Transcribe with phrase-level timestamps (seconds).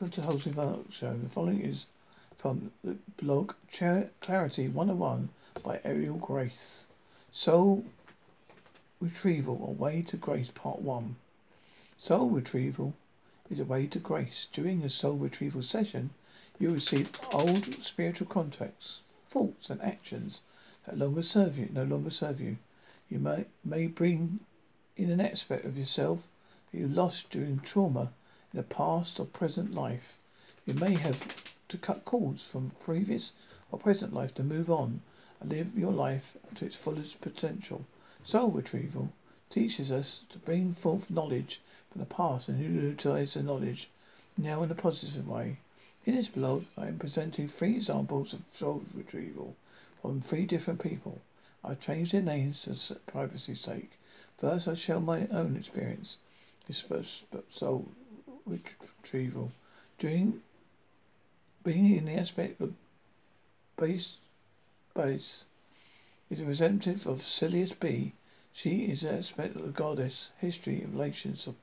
[0.00, 1.16] Welcome to Hosting Mark Show.
[1.22, 1.86] The following is
[2.36, 5.28] from the blog Char- Clarity 101
[5.62, 6.86] by Aurial Grace.
[7.30, 7.84] Soul
[9.00, 11.14] Retrieval, A Way to Grace, Part 1.
[11.96, 12.94] Soul Retrieval
[13.48, 14.48] is a way to grace.
[14.52, 16.10] During a soul retrieval session,
[16.58, 18.98] you receive old spiritual contacts,
[19.30, 20.40] thoughts, and actions
[20.86, 22.56] that longer serve you, no longer serve you.
[23.08, 24.40] You may, may bring
[24.96, 26.26] in an aspect of yourself
[26.72, 28.10] that you lost during trauma
[28.54, 30.16] in a past or present life.
[30.64, 31.18] You may have
[31.66, 33.32] to cut cords from previous
[33.72, 35.02] or present life to move on
[35.40, 37.84] and live your life to its fullest potential.
[38.22, 39.12] Soul retrieval
[39.50, 43.90] teaches us to bring forth knowledge from the past and utilize the knowledge
[44.38, 45.58] now in a positive way.
[46.06, 49.56] In this blog, I am presenting three examples of soul retrieval
[50.00, 51.20] from three different people.
[51.64, 53.98] I've changed their names for privacy's sake.
[54.38, 56.18] First, I share my own experience.
[56.68, 56.84] This
[57.50, 57.88] soul
[58.46, 59.52] retrieval.
[59.98, 60.42] During
[61.62, 62.74] being in the aspect of
[63.76, 64.16] base
[64.94, 65.44] base
[66.30, 68.12] is a representative of Sirius B.
[68.52, 70.30] She is an aspect of the goddess.
[70.38, 71.56] History and relations of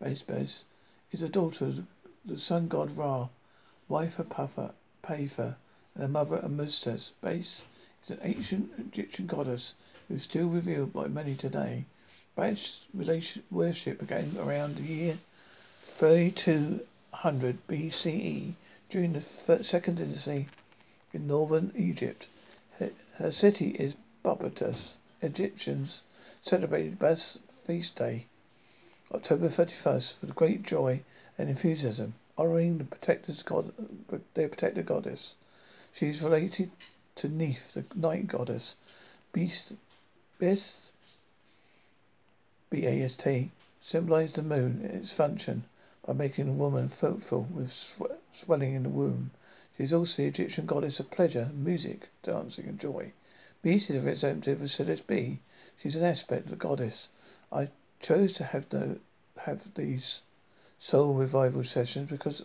[0.00, 0.64] base base
[1.10, 1.86] is a daughter of
[2.24, 3.28] the sun god Ra,
[3.88, 5.56] wife of Puffer, Pafer,
[5.94, 7.12] and a mother of Mustes.
[7.20, 7.62] Base
[8.04, 9.74] is an ancient Egyptian goddess
[10.08, 11.84] who is still revealed by many today.
[12.36, 15.18] Base relation, worship began around the year
[15.98, 18.54] 3200 BCE
[18.88, 19.20] during the
[19.62, 20.48] second dynasty
[21.12, 22.26] in northern Egypt.
[23.18, 24.94] Her city is Bubastis.
[25.20, 26.02] Egyptians
[26.42, 28.26] celebrated Bas feast day,
[29.12, 31.02] October 31st, for the great joy
[31.38, 33.72] and enthusiasm, honoring the protector's god,
[34.34, 35.34] their protector goddess.
[35.92, 36.70] She is related
[37.16, 38.74] to Neith, the night goddess.
[39.32, 39.74] Beast,
[40.38, 40.88] Best,
[42.70, 45.64] B-A-S-T, symbolizes the moon and its function
[46.06, 49.30] by making a woman fruitful with sw- swelling in the womb.
[49.76, 53.12] She is also the Egyptian goddess of pleasure, music, dancing, and joy.
[53.62, 55.40] Beast is a representative of Sirius B.
[55.80, 57.08] She is an aspect of the goddess.
[57.52, 57.68] I
[58.00, 58.98] chose to have the
[59.38, 60.20] have these
[60.78, 62.42] soul revival sessions because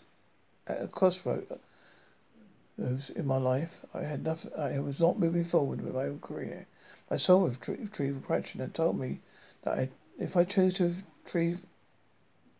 [0.67, 4.51] at a crossroads uh, in my life, I had nothing.
[4.57, 6.67] I was not moving forward with my own career.
[7.09, 9.21] My soul retrieval practitioner told me
[9.63, 11.61] that I, if I chose to retrieve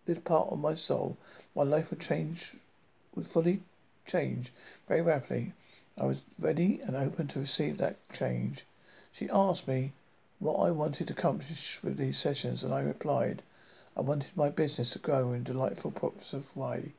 [0.07, 1.18] this part of my soul,
[1.53, 2.53] my life would change,
[3.13, 3.62] would fully
[4.06, 4.51] change
[4.88, 5.53] very rapidly.
[6.00, 8.66] I was ready and open to receive that change.
[9.12, 9.91] She asked me
[10.40, 13.44] what I wanted to accomplish with these sessions, and I replied,
[13.95, 16.94] I wanted my business to grow in a delightful, positive way.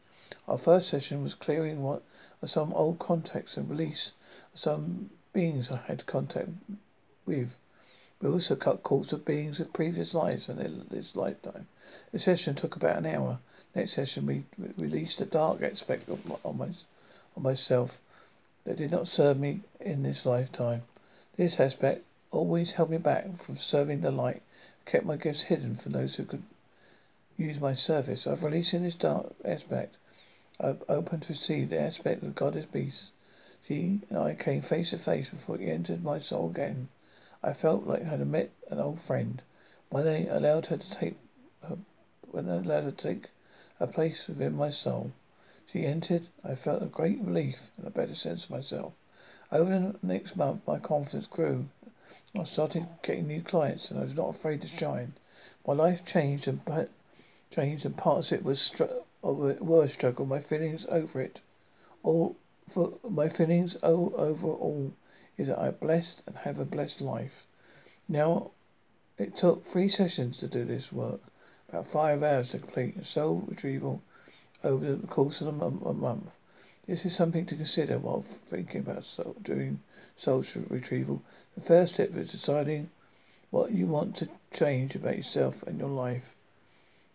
[0.46, 2.02] Our first session was clearing what
[2.42, 4.12] are some old contacts and release
[4.52, 6.50] of some beings I had contact
[7.24, 7.54] with.
[8.20, 11.68] We also cut cords of beings of previous lives and in this lifetime.
[12.10, 13.38] The session took about an hour.
[13.74, 14.44] Next session, we
[14.76, 16.70] released a dark aspect of, of, my,
[17.36, 18.00] of myself
[18.64, 20.82] that did not serve me in this lifetime.
[21.36, 24.42] This aspect always held me back from serving the light,
[24.84, 26.42] kept my gifts hidden from those who could
[27.36, 28.26] use my service.
[28.26, 29.96] I've released in this dark aspect.
[30.58, 33.12] I've opened to receive the aspect of Goddess Beast.
[33.66, 36.88] She and I came face to face before he entered my soul again.
[37.48, 39.40] I felt like I had met an old friend.
[39.88, 41.16] When I allowed her to take
[41.62, 41.78] her,
[42.30, 43.30] when I allowed her to take
[43.80, 45.12] a place within my soul,
[45.64, 46.28] she entered.
[46.44, 48.92] I felt a great relief and a better sense of myself.
[49.50, 51.70] Over the next month, my confidence grew.
[52.38, 55.14] I started getting new clients, and I was not afraid to shine.
[55.66, 56.60] My life changed, and
[57.50, 58.92] changed, and parts of it was str-
[59.22, 60.26] of it were struggle.
[60.26, 61.40] My feelings over it,
[62.02, 62.36] all
[62.68, 64.92] for my feelings oh, over all
[65.38, 67.46] is that I am blessed and have a blessed life.
[68.08, 68.50] Now,
[69.16, 71.20] it took three sessions to do this work,
[71.68, 74.02] about five hours to complete a soul retrieval
[74.64, 76.32] over the course of a, month.
[76.86, 79.80] This is something to consider while thinking about soul, doing
[80.16, 81.22] soul retrieval.
[81.54, 82.90] The first step is deciding
[83.50, 86.34] what you want to change about yourself and your life.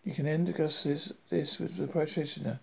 [0.04, 2.60] You can then discuss this, this with the practitioner